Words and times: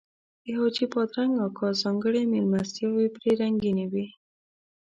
د 0.43 0.45
حاجي 0.57 0.85
بادرنګ 0.93 1.33
اکا 1.47 1.67
ځانګړي 1.81 2.21
میلمستیاوې 2.31 3.07
پرې 3.15 3.31
رنګینې 3.41 3.85
وې. 3.91 4.05